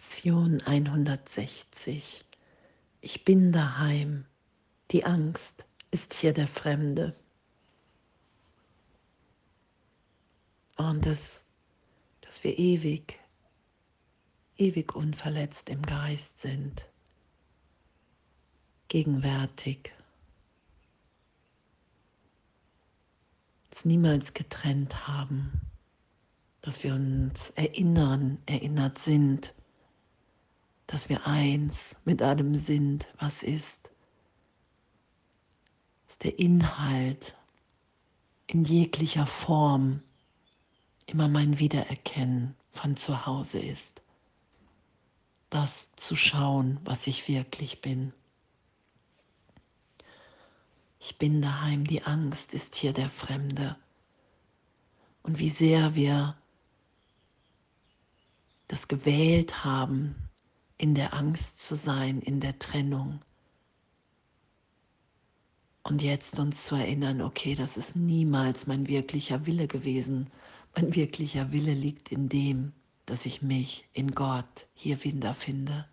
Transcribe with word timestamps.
Lektion 0.00 0.62
160. 0.62 2.24
Ich 3.02 3.22
bin 3.26 3.52
daheim. 3.52 4.24
Die 4.92 5.04
Angst 5.04 5.66
ist 5.90 6.14
hier 6.14 6.32
der 6.32 6.48
Fremde. 6.48 7.14
Und 10.76 11.04
das, 11.04 11.44
dass 12.22 12.42
wir 12.44 12.58
ewig, 12.58 13.20
ewig 14.56 14.96
unverletzt 14.96 15.68
im 15.68 15.82
Geist 15.82 16.40
sind, 16.40 16.88
gegenwärtig, 18.88 19.92
uns 23.70 23.84
niemals 23.84 24.32
getrennt 24.32 25.06
haben, 25.06 25.60
dass 26.62 26.84
wir 26.84 26.94
uns 26.94 27.50
erinnern, 27.50 28.38
erinnert 28.46 28.98
sind, 28.98 29.52
dass 30.90 31.08
wir 31.08 31.24
eins 31.24 32.00
mit 32.04 32.20
allem 32.20 32.56
sind, 32.56 33.06
was 33.20 33.44
ist. 33.44 33.92
Dass 36.08 36.18
der 36.18 36.36
Inhalt 36.40 37.36
in 38.48 38.64
jeglicher 38.64 39.28
Form 39.28 40.02
immer 41.06 41.28
mein 41.28 41.60
Wiedererkennen 41.60 42.56
von 42.72 42.96
zu 42.96 43.24
Hause 43.24 43.60
ist. 43.60 44.02
Das 45.48 45.90
zu 45.94 46.16
schauen, 46.16 46.80
was 46.82 47.06
ich 47.06 47.28
wirklich 47.28 47.80
bin. 47.80 48.12
Ich 50.98 51.18
bin 51.18 51.40
daheim, 51.40 51.86
die 51.86 52.02
Angst 52.02 52.52
ist 52.52 52.74
hier 52.74 52.92
der 52.92 53.08
Fremde. 53.08 53.76
Und 55.22 55.38
wie 55.38 55.50
sehr 55.50 55.94
wir 55.94 56.36
das 58.66 58.88
gewählt 58.88 59.64
haben, 59.64 60.29
in 60.80 60.94
der 60.94 61.12
Angst 61.12 61.60
zu 61.60 61.76
sein, 61.76 62.22
in 62.22 62.40
der 62.40 62.58
Trennung. 62.58 63.20
Und 65.82 66.00
jetzt 66.00 66.38
uns 66.38 66.64
zu 66.64 66.74
erinnern, 66.74 67.20
okay, 67.20 67.54
das 67.54 67.76
ist 67.76 67.96
niemals 67.96 68.66
mein 68.66 68.88
wirklicher 68.88 69.44
Wille 69.44 69.68
gewesen. 69.68 70.30
Mein 70.74 70.94
wirklicher 70.94 71.52
Wille 71.52 71.74
liegt 71.74 72.10
in 72.10 72.30
dem, 72.30 72.72
dass 73.04 73.26
ich 73.26 73.42
mich 73.42 73.86
in 73.92 74.12
Gott 74.12 74.66
hier 74.72 75.04
wiederfinde. 75.04 75.84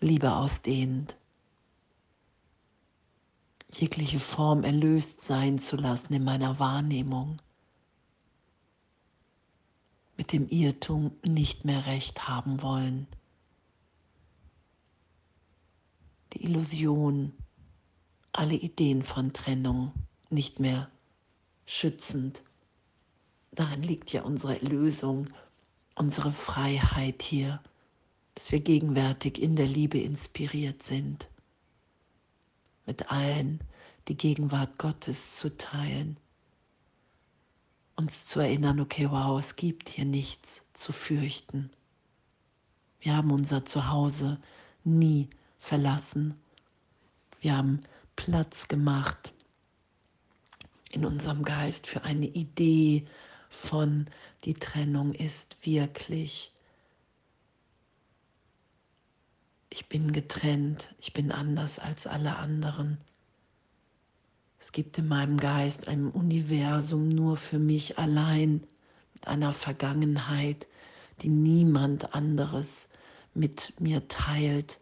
Liebe 0.00 0.30
ausdehend, 0.36 1.16
jegliche 3.70 4.20
Form 4.20 4.64
erlöst 4.64 5.22
sein 5.22 5.58
zu 5.58 5.76
lassen 5.76 6.12
in 6.12 6.24
meiner 6.24 6.58
Wahrnehmung 6.58 7.38
mit 10.22 10.32
dem 10.32 10.48
Irrtum 10.50 11.10
nicht 11.24 11.64
mehr 11.64 11.84
recht 11.86 12.28
haben 12.28 12.62
wollen. 12.62 13.08
Die 16.32 16.44
Illusion, 16.44 17.32
alle 18.30 18.54
Ideen 18.54 19.02
von 19.02 19.32
Trennung 19.32 19.92
nicht 20.30 20.60
mehr 20.60 20.88
schützend. 21.66 22.44
Darin 23.50 23.82
liegt 23.82 24.12
ja 24.12 24.22
unsere 24.22 24.62
Erlösung, 24.62 25.26
unsere 25.96 26.30
Freiheit 26.30 27.20
hier, 27.22 27.60
dass 28.36 28.52
wir 28.52 28.60
gegenwärtig 28.60 29.42
in 29.42 29.56
der 29.56 29.66
Liebe 29.66 29.98
inspiriert 29.98 30.84
sind, 30.84 31.28
mit 32.86 33.10
allen 33.10 33.58
die 34.06 34.16
Gegenwart 34.16 34.78
Gottes 34.78 35.34
zu 35.34 35.56
teilen 35.56 36.16
uns 37.96 38.26
zu 38.26 38.40
erinnern, 38.40 38.80
okay, 38.80 39.10
wow, 39.10 39.38
es 39.38 39.56
gibt 39.56 39.88
hier 39.88 40.04
nichts 40.04 40.64
zu 40.72 40.92
fürchten. 40.92 41.70
Wir 43.00 43.16
haben 43.16 43.30
unser 43.30 43.64
Zuhause 43.64 44.40
nie 44.84 45.28
verlassen. 45.58 46.34
Wir 47.40 47.56
haben 47.56 47.82
Platz 48.16 48.68
gemacht 48.68 49.32
in 50.90 51.04
unserem 51.04 51.42
Geist 51.42 51.86
für 51.86 52.04
eine 52.04 52.26
Idee 52.26 53.06
von, 53.50 54.06
die 54.44 54.54
Trennung 54.54 55.14
ist 55.14 55.56
wirklich. 55.66 56.52
Ich 59.70 59.88
bin 59.88 60.12
getrennt, 60.12 60.94
ich 61.00 61.12
bin 61.12 61.32
anders 61.32 61.78
als 61.78 62.06
alle 62.06 62.36
anderen. 62.36 62.98
Es 64.62 64.70
gibt 64.70 64.96
in 64.96 65.08
meinem 65.08 65.38
Geist 65.38 65.88
ein 65.88 66.08
Universum 66.08 67.08
nur 67.08 67.36
für 67.36 67.58
mich 67.58 67.98
allein 67.98 68.62
mit 69.12 69.26
einer 69.26 69.52
Vergangenheit, 69.52 70.68
die 71.20 71.30
niemand 71.30 72.14
anderes 72.14 72.88
mit 73.34 73.74
mir 73.80 74.06
teilt, 74.06 74.78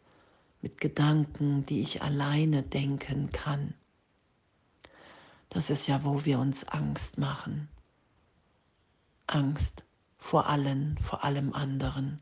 mit 0.61 0.83
Gedanken, 0.83 1.65
die 1.65 1.81
ich 1.81 2.03
alleine 2.03 2.63
denken 2.63 3.33
kann. 3.33 3.73
Das 5.49 5.71
ist 5.71 5.87
ja, 5.87 6.05
wo 6.05 6.27
wir 6.27 6.41
uns 6.41 6.69
Angst 6.69 7.17
machen. 7.17 7.71
Angst 9.29 9.85
vor 10.19 10.47
allen, 10.47 10.99
vor 10.99 11.25
allem 11.25 11.55
anderen. 11.55 12.21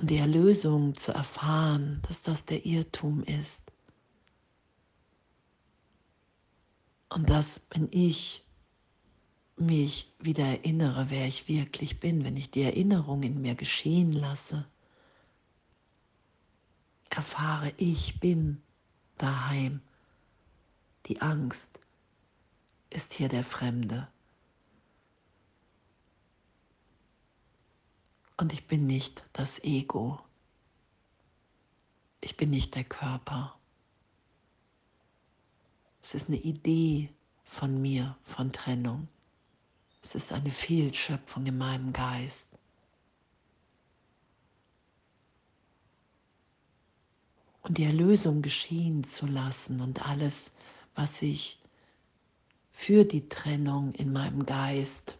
Und 0.00 0.10
die 0.10 0.18
Erlösung 0.18 0.96
zu 0.96 1.12
erfahren, 1.12 2.02
dass 2.08 2.24
das 2.24 2.44
der 2.44 2.66
Irrtum 2.66 3.22
ist 3.22 3.70
Und 7.08 7.30
dass, 7.30 7.62
wenn 7.70 7.88
ich 7.92 8.44
mich 9.56 10.12
wieder 10.18 10.44
erinnere, 10.44 11.10
wer 11.10 11.26
ich 11.26 11.48
wirklich 11.48 12.00
bin, 12.00 12.24
wenn 12.24 12.36
ich 12.36 12.50
die 12.50 12.62
Erinnerung 12.62 13.22
in 13.22 13.40
mir 13.40 13.54
geschehen 13.54 14.12
lasse, 14.12 14.66
erfahre, 17.08 17.72
ich 17.78 18.20
bin 18.20 18.62
daheim. 19.16 19.80
Die 21.06 21.22
Angst 21.22 21.78
ist 22.90 23.14
hier 23.14 23.28
der 23.28 23.44
Fremde. 23.44 24.08
Und 28.36 28.52
ich 28.52 28.66
bin 28.66 28.86
nicht 28.86 29.24
das 29.32 29.62
Ego. 29.64 30.20
Ich 32.20 32.36
bin 32.36 32.50
nicht 32.50 32.74
der 32.74 32.84
Körper. 32.84 33.55
Es 36.06 36.14
ist 36.14 36.28
eine 36.28 36.36
Idee 36.36 37.10
von 37.42 37.82
mir, 37.82 38.16
von 38.22 38.52
Trennung. 38.52 39.08
Es 40.04 40.14
ist 40.14 40.32
eine 40.32 40.52
Fehlschöpfung 40.52 41.46
in 41.46 41.58
meinem 41.58 41.92
Geist. 41.92 42.50
Und 47.62 47.78
die 47.78 47.82
Erlösung 47.82 48.40
geschehen 48.40 49.02
zu 49.02 49.26
lassen 49.26 49.80
und 49.80 50.06
alles, 50.06 50.52
was 50.94 51.22
ich 51.22 51.58
für 52.70 53.04
die 53.04 53.28
Trennung 53.28 53.92
in 53.94 54.12
meinem 54.12 54.46
Geist 54.46 55.18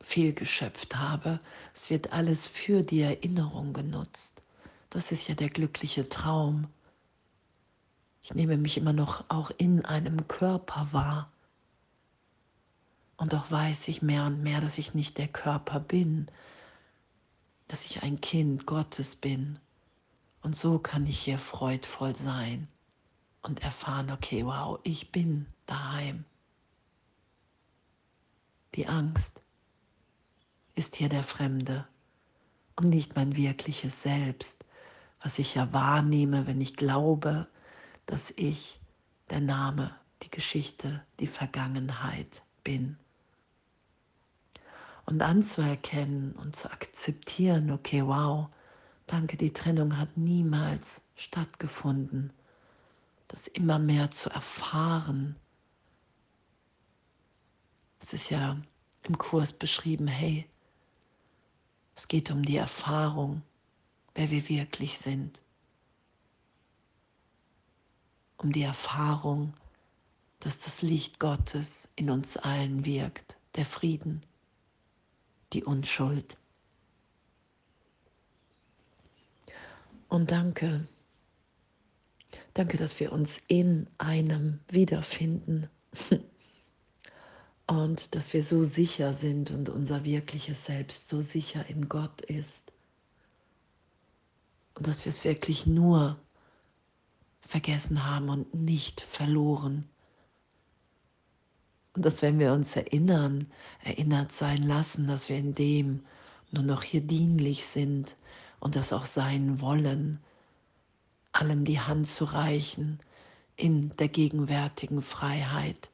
fehlgeschöpft 0.00 0.96
habe, 0.96 1.38
es 1.72 1.88
wird 1.88 2.12
alles 2.12 2.48
für 2.48 2.82
die 2.82 3.02
Erinnerung 3.02 3.74
genutzt. 3.74 4.42
Das 4.90 5.12
ist 5.12 5.28
ja 5.28 5.36
der 5.36 5.50
glückliche 5.50 6.08
Traum. 6.08 6.66
Ich 8.28 8.34
nehme 8.34 8.58
mich 8.58 8.76
immer 8.76 8.92
noch 8.92 9.24
auch 9.30 9.50
in 9.56 9.86
einem 9.86 10.28
Körper 10.28 10.88
wahr. 10.92 11.32
Und 13.16 13.32
doch 13.32 13.50
weiß 13.50 13.88
ich 13.88 14.02
mehr 14.02 14.26
und 14.26 14.42
mehr, 14.42 14.60
dass 14.60 14.76
ich 14.76 14.92
nicht 14.92 15.16
der 15.16 15.28
Körper 15.28 15.80
bin, 15.80 16.30
dass 17.68 17.86
ich 17.86 18.02
ein 18.02 18.20
Kind 18.20 18.66
Gottes 18.66 19.16
bin. 19.16 19.58
Und 20.42 20.54
so 20.54 20.78
kann 20.78 21.06
ich 21.06 21.18
hier 21.18 21.38
freudvoll 21.38 22.14
sein 22.14 22.68
und 23.40 23.62
erfahren, 23.62 24.10
okay, 24.10 24.44
wow, 24.44 24.78
ich 24.82 25.10
bin 25.10 25.46
daheim. 25.64 26.26
Die 28.74 28.88
Angst 28.88 29.40
ist 30.74 30.96
hier 30.96 31.08
der 31.08 31.24
Fremde 31.24 31.88
und 32.76 32.90
nicht 32.90 33.16
mein 33.16 33.36
wirkliches 33.36 34.02
Selbst, 34.02 34.66
was 35.22 35.38
ich 35.38 35.54
ja 35.54 35.72
wahrnehme, 35.72 36.46
wenn 36.46 36.60
ich 36.60 36.76
glaube, 36.76 37.48
dass 38.08 38.32
ich 38.36 38.80
der 39.28 39.40
Name, 39.40 39.94
die 40.22 40.30
Geschichte, 40.30 41.04
die 41.20 41.26
Vergangenheit 41.26 42.42
bin. 42.64 42.96
Und 45.04 45.20
anzuerkennen 45.20 46.32
und 46.32 46.56
zu 46.56 46.72
akzeptieren, 46.72 47.70
okay, 47.70 48.02
wow, 48.06 48.48
danke, 49.06 49.36
die 49.36 49.52
Trennung 49.52 49.98
hat 49.98 50.16
niemals 50.16 51.02
stattgefunden. 51.16 52.32
Das 53.28 53.46
immer 53.46 53.78
mehr 53.78 54.10
zu 54.10 54.30
erfahren. 54.30 55.36
Es 58.00 58.14
ist 58.14 58.30
ja 58.30 58.56
im 59.02 59.18
Kurs 59.18 59.52
beschrieben, 59.52 60.06
hey, 60.06 60.48
es 61.94 62.08
geht 62.08 62.30
um 62.30 62.42
die 62.42 62.56
Erfahrung, 62.56 63.42
wer 64.14 64.30
wir 64.30 64.48
wirklich 64.48 64.96
sind 64.96 65.42
um 68.38 68.52
die 68.52 68.62
Erfahrung, 68.62 69.52
dass 70.40 70.60
das 70.60 70.82
Licht 70.82 71.18
Gottes 71.18 71.88
in 71.96 72.10
uns 72.10 72.36
allen 72.36 72.84
wirkt, 72.84 73.36
der 73.56 73.64
Frieden, 73.64 74.22
die 75.52 75.64
Unschuld. 75.64 76.36
Und 80.08 80.30
danke, 80.30 80.86
danke, 82.54 82.78
dass 82.78 82.98
wir 83.00 83.12
uns 83.12 83.42
in 83.48 83.88
einem 83.98 84.60
wiederfinden 84.68 85.68
und 87.66 88.14
dass 88.14 88.32
wir 88.32 88.42
so 88.42 88.62
sicher 88.62 89.12
sind 89.12 89.50
und 89.50 89.68
unser 89.68 90.04
wirkliches 90.04 90.64
Selbst 90.64 91.08
so 91.08 91.20
sicher 91.20 91.66
in 91.68 91.88
Gott 91.88 92.22
ist 92.22 92.72
und 94.74 94.86
dass 94.86 95.04
wir 95.04 95.10
es 95.10 95.24
wirklich 95.24 95.66
nur 95.66 96.18
vergessen 97.48 98.04
haben 98.04 98.28
und 98.28 98.54
nicht 98.54 99.00
verloren. 99.00 99.88
Und 101.94 102.04
dass 102.04 102.20
wenn 102.20 102.38
wir 102.38 102.52
uns 102.52 102.76
erinnern, 102.76 103.50
erinnert 103.82 104.32
sein 104.32 104.62
lassen, 104.62 105.08
dass 105.08 105.30
wir 105.30 105.36
in 105.36 105.54
dem 105.54 106.04
nur 106.52 106.62
noch 106.62 106.82
hier 106.82 107.00
dienlich 107.00 107.64
sind 107.64 108.16
und 108.60 108.76
das 108.76 108.92
auch 108.92 109.06
sein 109.06 109.62
wollen, 109.62 110.20
allen 111.32 111.64
die 111.64 111.80
Hand 111.80 112.06
zu 112.06 112.26
reichen 112.26 113.00
in 113.56 113.96
der 113.96 114.08
gegenwärtigen 114.08 115.00
Freiheit, 115.00 115.90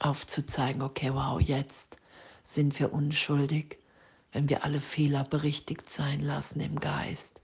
aufzuzeigen, 0.00 0.82
okay, 0.82 1.14
wow, 1.14 1.40
jetzt 1.40 1.96
sind 2.42 2.78
wir 2.78 2.92
unschuldig, 2.92 3.78
wenn 4.32 4.50
wir 4.50 4.64
alle 4.64 4.80
Fehler 4.80 5.24
berichtigt 5.24 5.88
sein 5.88 6.20
lassen 6.20 6.60
im 6.60 6.78
Geist. 6.78 7.40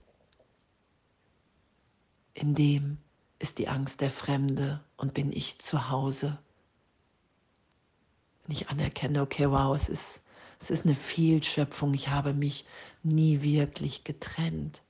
In 2.35 2.53
dem 2.53 2.99
ist 3.41 3.57
die 3.57 3.67
Angst 3.67 4.01
der 4.01 4.11
Fremde 4.11 4.79
und 4.97 5.13
bin 5.13 5.31
ich 5.31 5.59
zu 5.59 5.89
Hause. 5.89 6.37
Wenn 8.43 8.55
ich 8.55 8.69
anerkenne, 8.69 9.21
okay, 9.21 9.49
wow, 9.49 9.75
es 9.75 9.89
ist, 9.89 10.21
es 10.59 10.69
ist 10.69 10.85
eine 10.85 10.95
Fehlschöpfung, 10.95 11.93
ich 11.93 12.09
habe 12.09 12.33
mich 12.33 12.65
nie 13.03 13.41
wirklich 13.41 14.03
getrennt. 14.03 14.83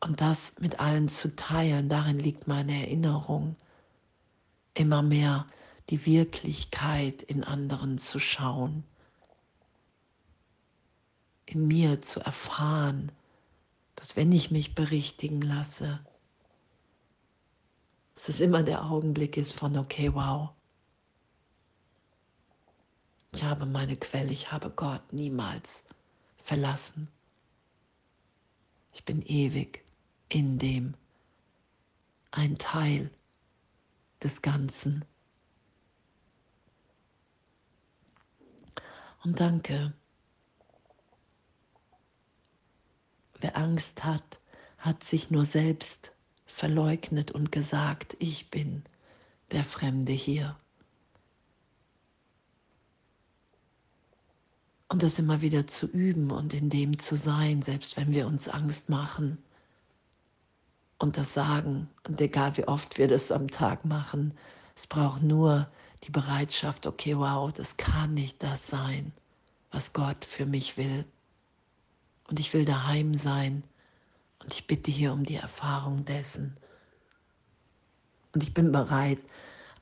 Und 0.00 0.20
das 0.20 0.58
mit 0.60 0.80
allen 0.80 1.08
zu 1.08 1.34
teilen, 1.36 1.88
darin 1.88 2.18
liegt 2.18 2.46
meine 2.46 2.80
Erinnerung, 2.82 3.56
immer 4.74 5.02
mehr 5.02 5.46
die 5.90 6.06
Wirklichkeit 6.06 7.22
in 7.22 7.44
anderen 7.44 7.98
zu 7.98 8.18
schauen, 8.18 8.84
in 11.46 11.66
mir 11.66 12.02
zu 12.02 12.20
erfahren, 12.20 13.12
dass 13.96 14.14
wenn 14.14 14.30
ich 14.30 14.50
mich 14.50 14.74
berichtigen 14.74 15.42
lasse, 15.42 16.04
dass 18.14 18.28
es 18.28 18.40
immer 18.40 18.62
der 18.62 18.84
Augenblick 18.84 19.36
ist 19.36 19.52
von, 19.52 19.76
okay, 19.76 20.14
wow, 20.14 20.50
ich 23.32 23.42
habe 23.42 23.66
meine 23.66 23.96
Quelle, 23.96 24.32
ich 24.32 24.52
habe 24.52 24.70
Gott 24.70 25.12
niemals 25.12 25.84
verlassen. 26.38 27.08
Ich 28.92 29.04
bin 29.04 29.20
ewig 29.22 29.84
in 30.30 30.58
dem, 30.58 30.94
ein 32.30 32.56
Teil 32.56 33.10
des 34.22 34.40
Ganzen. 34.40 35.04
Und 39.22 39.40
danke, 39.40 39.92
Wer 43.46 43.56
Angst 43.58 44.02
hat, 44.02 44.40
hat 44.76 45.04
sich 45.04 45.30
nur 45.30 45.44
selbst 45.44 46.10
verleugnet 46.46 47.30
und 47.30 47.52
gesagt, 47.52 48.16
ich 48.18 48.50
bin 48.50 48.82
der 49.52 49.62
Fremde 49.62 50.10
hier. 50.10 50.56
Und 54.88 55.04
das 55.04 55.20
immer 55.20 55.42
wieder 55.42 55.68
zu 55.68 55.86
üben 55.86 56.32
und 56.32 56.54
in 56.54 56.70
dem 56.70 56.98
zu 56.98 57.16
sein, 57.16 57.62
selbst 57.62 57.96
wenn 57.96 58.12
wir 58.12 58.26
uns 58.26 58.48
Angst 58.48 58.88
machen 58.88 59.38
und 60.98 61.16
das 61.16 61.32
sagen. 61.32 61.88
Und 62.08 62.20
egal 62.20 62.56
wie 62.56 62.66
oft 62.66 62.98
wir 62.98 63.06
das 63.06 63.30
am 63.30 63.48
Tag 63.48 63.84
machen, 63.84 64.36
es 64.74 64.88
braucht 64.88 65.22
nur 65.22 65.70
die 66.02 66.10
Bereitschaft, 66.10 66.84
okay, 66.84 67.16
wow, 67.16 67.52
das 67.52 67.76
kann 67.76 68.12
nicht 68.12 68.42
das 68.42 68.66
sein, 68.66 69.12
was 69.70 69.92
Gott 69.92 70.24
für 70.24 70.46
mich 70.46 70.76
will 70.76 71.04
und 72.28 72.40
ich 72.40 72.52
will 72.54 72.64
daheim 72.64 73.14
sein 73.14 73.62
und 74.40 74.52
ich 74.54 74.66
bitte 74.66 74.90
hier 74.90 75.12
um 75.12 75.24
die 75.24 75.36
Erfahrung 75.36 76.04
dessen. 76.04 76.56
Und 78.34 78.42
ich 78.42 78.52
bin 78.52 78.72
bereit, 78.72 79.18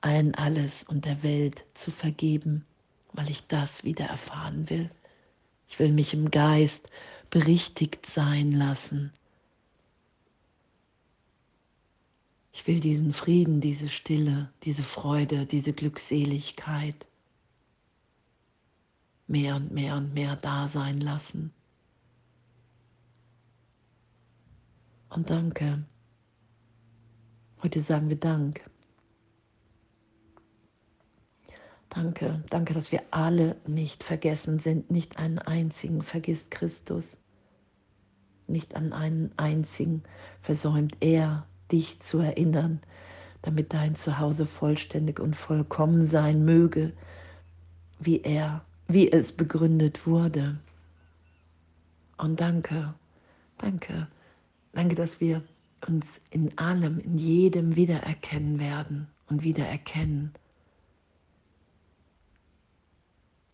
allen 0.00 0.35
alles 0.35 0.85
und 0.85 1.05
der 1.05 1.23
Welt 1.23 1.64
zu 1.75 1.91
vergeben, 1.91 2.64
weil 3.12 3.31
ich 3.31 3.46
das 3.46 3.85
wieder 3.85 4.06
erfahren 4.06 4.69
will. 4.70 4.91
Ich 5.69 5.79
will 5.79 5.93
mich 5.93 6.14
im 6.14 6.31
Geist 6.31 6.88
berichtigt 7.31 8.06
sein 8.06 8.52
lassen. 8.52 9.12
Ich 12.52 12.67
will 12.69 12.79
diesen 12.79 13.12
Frieden, 13.12 13.61
diese 13.61 13.88
Stille, 13.88 14.52
diese 14.62 14.85
Freude, 14.85 15.46
diese 15.46 15.73
Glückseligkeit 15.73 17.06
mehr 19.26 19.56
und 19.56 19.73
mehr 19.73 19.96
und 19.96 20.14
mehr 20.14 20.37
da 20.37 20.69
sein 20.69 21.00
lassen. 21.00 21.52
Und 25.15 25.31
danke. 25.31 25.85
Heute 27.63 27.81
sagen 27.81 28.09
wir 28.09 28.17
Dank. 28.17 28.61
Danke, 31.89 32.43
danke, 32.51 32.75
dass 32.75 32.91
wir 32.91 33.03
alle 33.13 33.57
nicht 33.67 34.03
vergessen 34.03 34.59
sind. 34.59 34.91
Nicht 34.91 35.19
einen 35.19 35.39
einzigen 35.39 36.03
vergisst 36.03 36.51
Christus. 36.51 37.19
Nicht 38.49 38.75
an 38.75 38.93
einen 38.93 39.31
einzigen 39.37 40.03
versäumt 40.41 40.97
er, 41.01 41.47
dich 41.71 42.01
zu 42.01 42.19
erinnern, 42.19 42.81
damit 43.43 43.73
dein 43.73 43.95
Zuhause 43.95 44.45
vollständig 44.45 45.21
und 45.21 45.37
vollkommen 45.37 46.03
sein 46.03 46.45
möge, 46.45 46.93
wie 48.01 48.21
er, 48.21 48.65
wie 48.89 49.11
es 49.11 49.33
begründet 49.33 50.07
wurde. 50.07 50.59
Und 52.19 52.41
danke, 52.41 52.95
danke, 53.59 54.09
Danke, 54.75 54.97
dass 54.97 55.21
wir 55.21 55.43
uns 55.87 56.21
in 56.31 56.56
allem, 56.59 56.99
in 56.99 57.17
jedem 57.17 57.76
wiedererkennen 57.76 58.59
werden 58.59 59.09
und 59.29 59.43
wiedererkennen. 59.43 60.32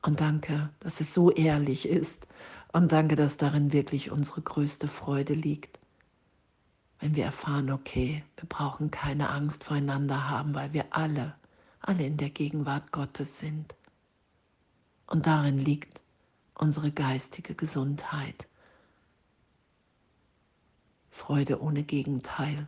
Und 0.03 0.21
danke, 0.21 0.71
dass 0.81 1.01
es 1.01 1.13
so 1.13 1.31
ehrlich 1.31 1.87
ist. 1.87 2.27
Und 2.73 2.93
danke, 2.93 3.17
dass 3.17 3.37
darin 3.37 3.73
wirklich 3.73 4.11
unsere 4.11 4.41
größte 4.41 4.89
Freude 4.89 5.35
liegt. 5.35 5.79
Wenn 7.01 7.17
wir 7.17 7.25
erfahren, 7.25 7.71
okay, 7.71 8.25
wir 8.37 8.49
brauchen 8.49 8.91
keine 8.91 9.29
Angst 9.29 9.65
voreinander 9.65 10.31
haben, 10.31 10.55
weil 10.55 10.73
wir 10.73 10.87
alle, 10.91 11.35
alle 11.81 12.07
in 12.07 12.17
der 12.17 12.31
Gegenwart 12.31 12.93
Gottes 12.93 13.39
sind. 13.39 13.75
Und 15.07 15.27
darin 15.27 15.59
liegt 15.59 16.03
unsere 16.55 16.93
geistige 16.93 17.55
Gesundheit. 17.55 18.50
Freude 21.11 21.61
ohne 21.61 21.83
Gegenteil. 21.83 22.67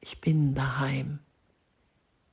Ich 0.00 0.20
bin 0.20 0.54
daheim. 0.54 1.20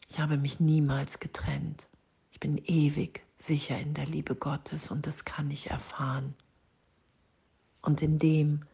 Ich 0.10 0.20
habe 0.20 0.38
mich 0.38 0.60
niemals 0.60 1.20
getrennt. 1.20 1.88
Ich 2.32 2.40
bin 2.40 2.58
ewig 2.66 3.26
sicher 3.38 3.80
in 3.80 3.94
der 3.94 4.06
Liebe 4.06 4.36
Gottes 4.36 4.92
und 4.92 5.08
das 5.08 5.26
kann 5.26 5.50
ich 5.52 5.70
erfahren. 5.70 6.36
Und 7.82 8.02
in 8.02 8.20
dem 8.20 8.66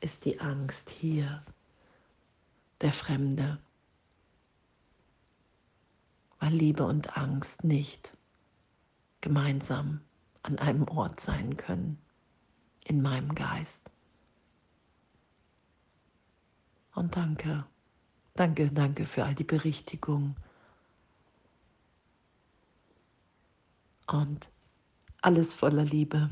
ist 0.00 0.24
die 0.24 0.40
Angst 0.40 0.90
hier, 0.90 1.42
der 2.80 2.92
Fremde, 2.92 3.58
weil 6.40 6.52
Liebe 6.52 6.84
und 6.84 7.16
Angst 7.16 7.64
nicht 7.64 8.16
gemeinsam 9.20 10.00
an 10.42 10.58
einem 10.58 10.88
Ort 10.88 11.20
sein 11.20 11.56
können 11.56 11.98
in 12.84 13.02
meinem 13.02 13.34
Geist. 13.34 13.90
Und 16.94 17.16
danke, 17.16 17.64
danke, 18.34 18.70
danke 18.70 19.04
für 19.04 19.24
all 19.24 19.34
die 19.34 19.44
Berichtigung. 19.44 20.36
Und 24.06 24.48
alles 25.22 25.54
voller 25.54 25.84
Liebe. 25.84 26.30